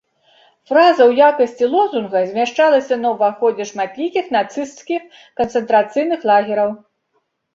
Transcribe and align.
Фраза 0.69 1.01
ў 1.09 1.25
якасці 1.29 1.65
лозунга 1.73 2.21
змяшчалася 2.29 2.97
на 3.03 3.07
ўваходзе 3.15 3.67
шматлікіх 3.71 4.25
нацысцкіх 4.35 5.01
канцэнтрацыйных 5.43 6.19
лагераў. 6.31 6.69